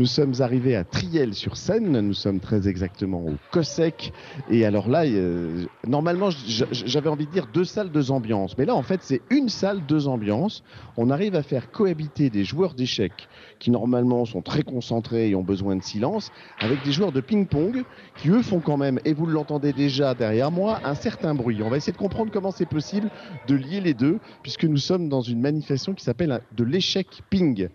[0.00, 4.14] Nous sommes arrivés à Triel-sur-Seine, nous sommes très exactement au COSEC.
[4.48, 8.56] Et alors là, euh, normalement, j'avais envie de dire deux salles, deux ambiances.
[8.56, 10.62] Mais là, en fait, c'est une salle, deux ambiances.
[10.96, 13.28] On arrive à faire cohabiter des joueurs d'échecs
[13.58, 17.84] qui normalement sont très concentrés et ont besoin de silence, avec des joueurs de ping-pong
[18.16, 21.62] qui eux font quand même, et vous l'entendez déjà derrière moi, un certain bruit.
[21.62, 23.10] On va essayer de comprendre comment c'est possible
[23.48, 27.68] de lier les deux, puisque nous sommes dans une manifestation qui s'appelle de l'échec ping.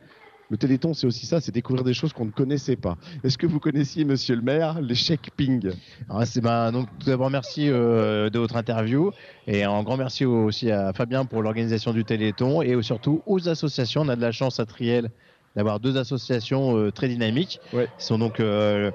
[0.49, 2.97] Le Téléthon, c'est aussi ça, c'est découvrir des choses qu'on ne connaissait pas.
[3.23, 5.71] Est-ce que vous connaissiez, monsieur le maire, l'échec ping?
[6.07, 9.11] Alors, c'est ben, donc tout d'abord merci euh, de votre interview
[9.47, 14.01] et un grand merci aussi à Fabien pour l'organisation du Téléthon et surtout aux associations.
[14.01, 15.09] On a de la chance à Triel
[15.55, 17.59] d'avoir deux associations euh, très dynamiques.
[17.73, 17.87] Ouais.
[17.97, 18.91] Qui sont donc euh,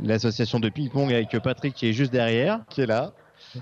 [0.00, 2.60] l'association de ping-pong avec Patrick qui est juste derrière.
[2.70, 3.12] Qui est là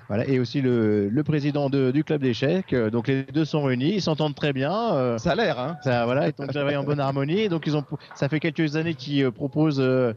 [0.08, 2.72] Voilà, et aussi le, le président de- du club d'échecs.
[2.72, 4.94] Euh, Donc les deux sont réunis, ils s'entendent très bien.
[4.94, 7.48] euh, Ça a l'air, hein ça, voilà, ils travaillent en bonne harmonie.
[7.48, 10.12] Donc ils ont, ça fait quelques années qu'ils euh, proposent euh,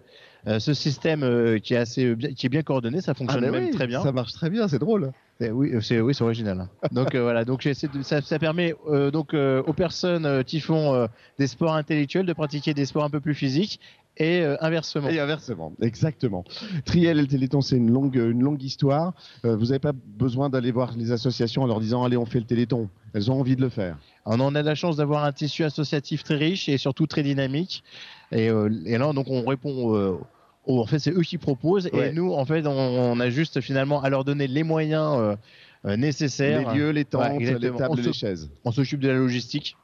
[0.60, 3.02] ce système euh, qui est assez bien, qui est bien coordonné.
[3.02, 4.02] Ça fonctionne Ah, mais même oui, très bien.
[4.02, 5.12] Ça marche très bien, c'est drôle.
[5.42, 6.60] Eh Oui, c'est oui, original.
[6.62, 6.70] hein.
[6.92, 8.74] Donc voilà, donc de- ça, ça permet
[9.14, 13.36] donc aux personnes qui font des sports intellectuels de pratiquer des sports un peu plus
[13.36, 13.80] physiques
[14.20, 15.10] et euh, inversement.
[15.10, 16.44] Et inversement, exactement.
[16.86, 19.14] Triel et le Téléthon, c'est une longue, une longue histoire.
[19.46, 22.40] Euh, vous n'avez pas besoin d'aller voir les associations en leur disant allez, on fait
[22.40, 22.90] le Téléthon.
[23.14, 23.98] Elles ont envie de le faire.
[24.26, 27.84] On en a la chance d'avoir un tissu associatif très riche et surtout très dynamique.
[28.32, 29.96] Et, euh, et là, donc, on répond.
[29.96, 30.18] euh,
[30.68, 32.10] en fait, c'est eux qui proposent Ouais.
[32.10, 35.36] et nous, en fait, on, on a juste finalement à leur donner les moyens
[35.86, 36.72] nécessaires.
[36.74, 38.52] Les lieux, les Ouais, les tables, On les se- chaises.
[38.66, 39.76] On s'occupe de la logistique,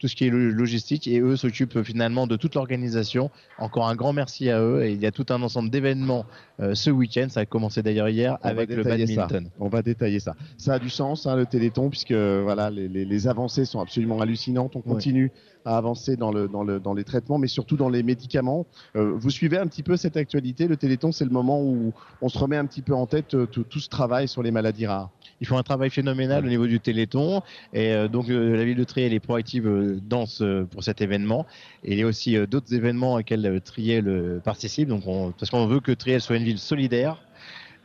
[0.00, 3.30] tout ce qui est lo- logistique, et eux s'occupent euh, finalement de toute l'organisation.
[3.58, 4.82] Encore un grand merci à eux.
[4.82, 6.24] Et il y a tout un ensemble d'événements
[6.60, 7.26] euh, ce week-end.
[7.28, 8.88] Ça a commencé d'ailleurs hier On avec le ça.
[8.88, 9.50] badminton.
[9.60, 10.34] On va détailler ça.
[10.56, 14.20] Ça a du sens, hein, le Téléthon, puisque voilà, les, les- les avancées sont absolument
[14.20, 14.74] hallucinantes.
[14.74, 15.30] On continue
[15.66, 18.64] à avancer dans, le, dans, le, dans les traitements, mais surtout dans les médicaments.
[18.96, 20.66] Euh, vous suivez un petit peu cette actualité.
[20.66, 21.92] Le Téléthon, c'est le moment où
[22.22, 24.86] on se remet un petit peu en tête tout, tout ce travail sur les maladies
[24.86, 25.10] rares.
[25.42, 27.42] Ils font un travail phénoménal au niveau du Téléthon.
[27.74, 29.66] Et euh, donc, la ville de Triel est proactive
[30.02, 31.46] dans ce- pour cet événement.
[31.84, 34.88] Et il y a aussi euh, d'autres événements auxquels euh, Triel euh, participe.
[34.88, 37.22] Donc, on- parce qu'on veut que Triel soit une ville solidaire.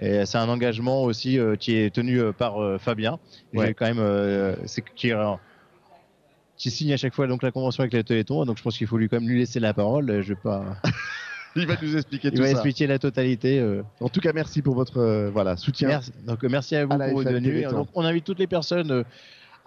[0.02, 3.18] C'est un engagement aussi euh, qui est tenu euh, par euh, Fabien.
[3.54, 3.74] Ouais.
[3.74, 5.36] quand même, euh, c'est qui, euh,
[6.58, 8.44] qui signe à chaque fois donc la convention avec le Téléthon.
[8.46, 10.10] Donc, je pense qu'il faut lui quand même lui laisser la parole.
[10.10, 10.66] Euh, Je vais pas.
[11.58, 12.52] Il va nous expliquer Il tout va ça.
[12.52, 13.60] expliquer la totalité.
[13.60, 13.84] euh.
[14.02, 15.88] En tout cas, merci pour votre euh, voilà, soutien.
[15.88, 16.12] Merci.
[16.28, 17.64] Donc, euh, merci à vous À pour votre venue.
[17.64, 19.04] Donc, on invite toutes les personnes euh,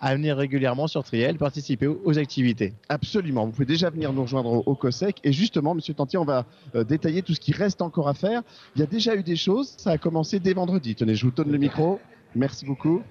[0.01, 2.75] à venir régulièrement sur Triel, participer aux, aux activités.
[2.89, 3.47] Absolument.
[3.47, 5.19] Vous pouvez déjà venir nous rejoindre au, au COSEC.
[5.25, 8.43] Et justement, Monsieur Tantier, on va euh, détailler tout ce qui reste encore à faire.
[8.77, 9.75] Il y a déjà eu des choses.
[9.77, 10.95] Ça a commencé dès vendredi.
[10.95, 11.99] Tenez, je vous donne le micro.
[12.35, 13.03] Merci beaucoup.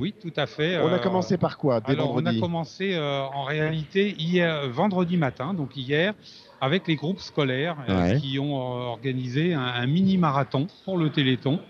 [0.00, 0.78] Oui, tout à fait.
[0.80, 4.14] On a Euh, commencé par quoi dès Alors, on a vendredi commencé euh, en réalité
[4.18, 6.14] hier, vendredi matin, donc hier,
[6.60, 11.60] avec les groupes scolaires euh, qui ont organisé un, un mini-marathon pour le Téléthon.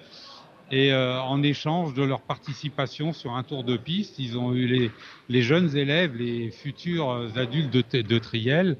[0.71, 4.67] Et euh, en échange de leur participation sur un tour de piste, ils ont eu
[4.67, 4.91] les,
[5.29, 8.77] les jeunes élèves, les futurs adultes de, de Triel,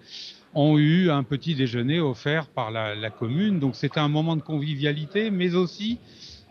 [0.55, 3.59] ont eu un petit déjeuner offert par la, la commune.
[3.59, 5.99] Donc c'était un moment de convivialité, mais aussi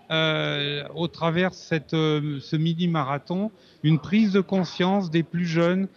[0.10, 3.52] euh, au travers de cette, euh, ce mini-marathon,
[3.84, 5.88] une prise de conscience des plus jeunes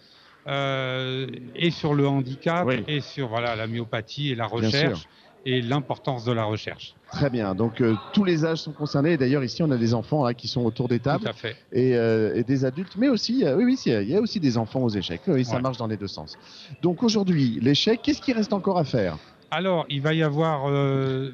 [0.47, 2.83] euh, et sur le handicap Oui.
[2.87, 5.07] et sur voilà, la myopathie et la recherche.
[5.45, 6.93] Et l'importance de la recherche.
[7.11, 7.55] Très bien.
[7.55, 9.17] Donc euh, tous les âges sont concernés.
[9.17, 11.55] D'ailleurs, ici, on a des enfants là, qui sont autour des Tout tables à fait.
[11.71, 14.57] et, euh, et des adultes, mais aussi, euh, oui, oui, il y a aussi des
[14.57, 15.21] enfants aux échecs.
[15.27, 15.61] Oui, ça Ouais.
[15.61, 16.37] marche dans les deux sens.
[16.81, 19.17] Donc aujourd'hui, l'échec, qu'est-ce qui reste encore à faire?
[19.49, 21.31] Alors, il va y avoir euh,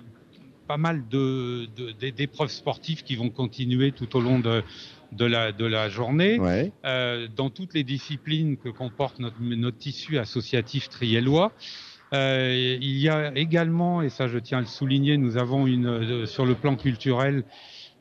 [0.68, 4.64] pas mal de, de- d'épreuves sportives qui vont continuer tout au long de,
[5.12, 6.40] de, la, de la journée.
[6.40, 6.72] Ouais.
[6.86, 11.52] euh, dans toutes les disciplines que comporte notre, notre tissu associatif triellois.
[12.14, 15.88] Euh, il y a également, et ça je tiens à le souligner, nous avons une,
[15.88, 17.44] euh, sur le plan culturel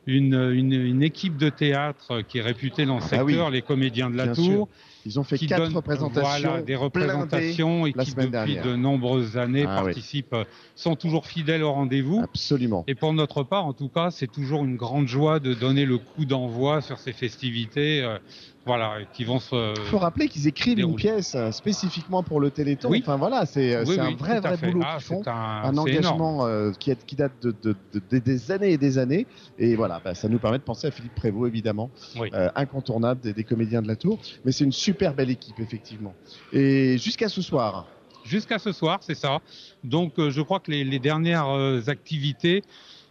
[0.09, 3.33] une, une, une équipe de théâtre qui est réputée dans le Ah oui.
[3.33, 4.69] secteur, les comédiens de la Tour, sûr.
[5.05, 6.49] Ils ont fait qui quatre donnent représentations.
[6.49, 8.65] voilà, des représentations et qui depuis dernière.
[8.65, 10.45] de nombreuses années Ah participent, euh,
[10.77, 12.21] sont toujours fidèles au rendez-vous.
[12.23, 12.85] Absolument.
[12.87, 15.99] Et pour notre part, en tout cas, c'est toujours une grande joie de donner le
[15.99, 18.19] coup d'envoi sur ces festivités, euh,
[18.67, 19.75] voilà, qui vont se.
[19.81, 22.89] Il faut rappeler qu'ils écrivent une pièce euh, spécifiquement pour le Téléthon.
[22.91, 22.99] Oui.
[23.01, 24.67] Enfin voilà, c'est euh, Oui, un vrai vrai fait.
[24.73, 25.23] boulot Ah, qu'ils font.
[25.27, 28.99] un, engagement euh, qui, est- qui date de, de- de- de- des années et des
[28.99, 29.27] années.
[29.59, 31.91] Et voilà, bah, ça nous permet de penser à Philippe Prévost, évidemment,
[32.21, 34.19] euh, incontournable des, des comédiens de la Tour.
[34.45, 36.15] Mais c'est une super belle équipe, effectivement.
[36.53, 37.87] Et jusqu'à ce soir,
[38.25, 39.39] Jusqu'à ce soir, c'est ça.
[39.85, 41.47] Donc, euh, je crois que les, les dernières
[41.89, 42.65] activités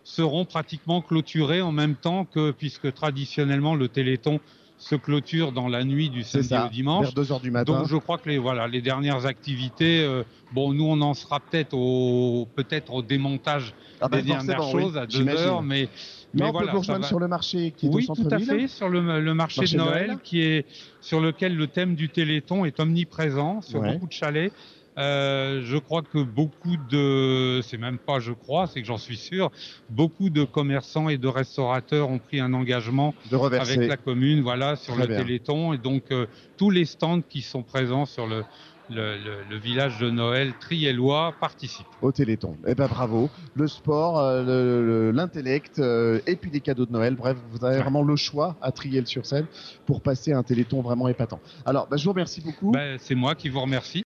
[0.03, 4.41] seront pratiquement clôturées en même temps que, puisque traditionnellement, le Téléthon
[4.77, 7.13] se clôture dans la nuit du samedi ça, au dimanche.
[7.13, 7.71] vers 2h du matin.
[7.79, 10.23] Donc je crois que les voilà les dernières activités, euh,
[10.53, 14.73] bon nous on en sera peut-être au peut-être au démontage Ah bah, des dernières forcément,
[14.77, 15.39] oui, choses à deux j'imagine.
[15.45, 15.87] heures, mais
[16.33, 17.07] Mais mais on voilà, peut vous rejoindre va.
[17.07, 18.61] sur le marché qui est oui, au tout à centre-ville.
[18.61, 20.19] fait, sur le, le marché, Marché de de Noël, Noël.
[20.23, 20.65] qui est
[20.99, 23.93] sur lequel le thème du Téléthon est omniprésent sur Ouais.
[23.93, 24.51] beaucoup de chalets.
[24.97, 29.17] Euh, je crois que beaucoup de, c'est même pas je crois, c'est que j'en suis
[29.17, 29.51] sûr,
[29.89, 34.75] beaucoup de commerçants et de restaurateurs ont pris un engagement de avec la commune, voilà,
[34.77, 35.17] sur Très le bien.
[35.23, 36.27] Téléthon, et donc euh,
[36.57, 38.43] tous les stands qui sont présents sur le,
[38.89, 41.85] le, le- le village de Noël triellois participent.
[42.01, 42.55] au Téléthon.
[42.65, 43.29] Eh ben bravo.
[43.55, 47.15] Le sport, euh, le- le- l'intellect euh, et puis des cadeaux de Noël.
[47.15, 49.47] Bref, vous avez vraiment le choix à trier sur scène
[49.85, 51.41] pour passer un Téléthon vraiment épatant.
[51.65, 52.71] Alors, bah, je vous remercie beaucoup.
[52.71, 54.04] Ben, c'est moi qui vous remercie.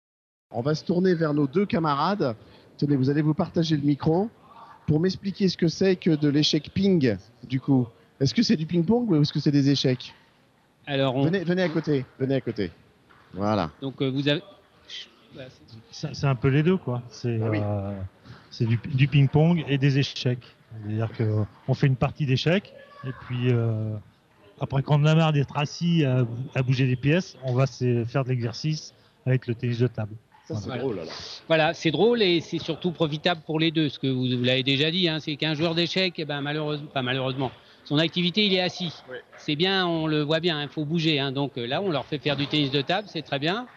[0.52, 2.36] On va se tourner vers nos deux camarades.
[2.78, 4.30] Tenez, vous allez vous partager le micro
[4.88, 7.18] pour m'expliquer ce que c'est que de l'échec ping,
[7.48, 7.88] du coup.
[8.20, 10.14] Est-ce que c'est du ping-pong ou est-ce que c'est des échecs
[10.88, 12.72] Alors, on- venez, venez à côté, venez à côté.
[13.34, 13.70] Voilà.
[13.80, 14.42] donc euh, vous avez.
[15.92, 17.04] C'est un peu les deux, quoi.
[17.12, 17.60] C'est Ah oui.
[17.62, 18.02] euh,
[18.50, 20.56] c'est du, du ping-pong et des échecs.
[20.84, 21.12] C'est-à-dire
[21.66, 22.74] qu'on fait une partie d'échecs
[23.06, 23.96] et puis euh,
[24.60, 26.26] après qu'on en a marre d'être assis à,
[26.56, 28.96] à bouger des pièces, on va se faire de l'exercice
[29.28, 30.14] avec le tennis de table.
[30.50, 30.82] Ça, c'est Voilà.
[30.82, 31.14] drôle, alors.
[31.48, 33.88] Voilà, c'est drôle et c'est surtout profitable pour les deux.
[33.90, 36.88] Ce que vous, vous l'avez déjà dit, hein, c'est qu'un joueur d'échecs, eh ben, malheureusement,
[36.92, 37.52] pas malheureusement,
[37.86, 38.92] son activité, il est assis.
[39.38, 41.20] C'est bien, on le voit bien, il faut bouger.
[41.20, 41.32] hein.
[41.32, 43.68] donc euh, là, on leur fait faire du tennis de table, c'est très bien.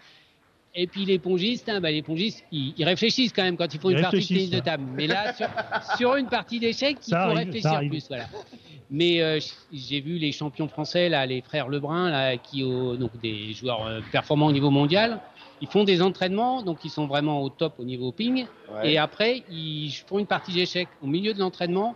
[0.75, 3.79] Et puis les pongistes, hein, bah, les pongistes, ils, ils réfléchissent quand même quand ils
[3.79, 4.85] font Ils une partie de tennis de table.
[4.97, 5.49] Mais là, sur,
[5.99, 8.07] sur une partie d'échecs, il faut arrive, réfléchir plus.
[8.09, 8.25] Voilà.
[8.91, 9.39] Mais euh,
[9.73, 13.87] j'ai vu les champions français, là, les frères Lebrun, là, qui au, donc des joueurs
[13.87, 15.21] euh, performants au niveau mondial.
[15.62, 18.47] Ils font des entraînements, donc ils sont vraiment au top au niveau ping.
[18.75, 18.93] Ouais.
[18.94, 21.94] Et après, ils font une partie d'échecs au milieu de l'entraînement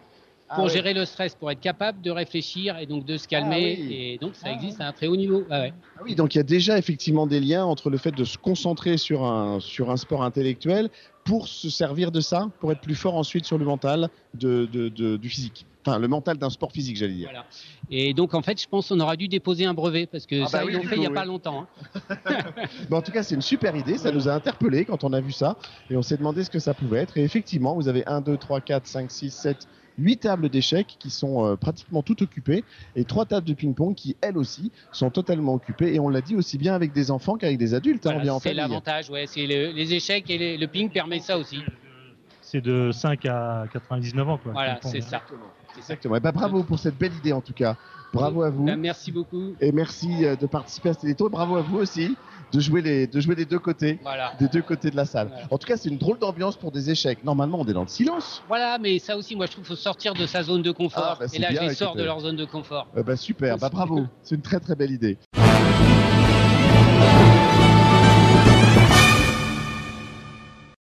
[0.48, 0.68] pour Ah ouais.
[0.70, 3.76] gérer le stress, pour être capable de réfléchir et donc de se calmer.
[3.76, 3.92] Ah oui.
[3.94, 5.44] Et donc, ça Ah existe à un très haut niveau.
[5.50, 5.72] Ouais.
[6.04, 8.96] Oui, donc il y a déjà effectivement des liens entre le fait de se concentrer
[8.98, 10.88] sur un, sur un sport intellectuel
[11.24, 14.88] pour se servir de ça, pour être plus fort ensuite sur le mental de, de-
[14.88, 15.66] de- du physique.
[15.86, 17.28] Enfin, le mental d'un sport physique, j'allais dire.
[17.30, 17.46] Voilà.
[17.90, 20.46] Et donc, en fait, je pense qu'on aura dû déposer un brevet parce que Ah
[20.48, 21.14] ça, bah oui, ils l'ont fait il n'y a oui.
[21.14, 21.66] pas longtemps.
[21.94, 22.16] hein.
[22.90, 23.98] Mais en tout cas, c'est une super idée.
[23.98, 25.56] Ça nous a interpellés quand on a vu ça.
[25.90, 27.16] Et on s'est demandé ce que ça pouvait être.
[27.18, 29.68] Et effectivement, vous avez 1, 2, 3, 4, 5, 6, 7,
[29.98, 32.64] 8 tables d'échecs qui sont euh, pratiquement toutes occupées.
[32.96, 35.94] Et trois tables de ping-pong qui, elles aussi, sont totalement occupées.
[35.94, 38.04] Et on l'a dit aussi bien avec des enfants qu'avec des adultes.
[38.06, 39.08] hein, Voilà, on vient en c'est l'avantage.
[39.08, 41.60] Ouais, c'est le- les échecs et les- le ping permet ça aussi.
[42.42, 44.52] C'est de 5 à 99 ans, quoi.
[44.52, 45.20] Voilà, c'est ça.
[45.78, 46.16] Exactement.
[46.16, 47.76] Et bah, bravo pour cette belle idée en tout cas.
[48.12, 48.64] Bravo à vous.
[48.64, 49.54] Ben, merci beaucoup.
[49.60, 51.26] Et merci euh, de participer à ce téléthon.
[51.26, 52.16] Et bravo à vous aussi
[52.52, 53.98] de jouer les, de jouer des deux côtés.
[54.02, 54.32] Voilà.
[54.38, 55.28] Des deux côtés de la salle.
[55.28, 55.46] Voilà.
[55.50, 57.24] En tout cas, c'est une drôle d'ambiance pour des échecs.
[57.24, 58.42] Normalement, on est dans le silence.
[58.48, 61.16] Voilà, mais ça aussi, moi, je trouve qu'il faut sortir de sa zone de confort.
[61.16, 62.88] Ah, bah, et là, je les sors de leur zone de confort.
[62.96, 64.06] Euh, bah, super, bah, bravo.
[64.22, 65.18] C'est une très très belle idée.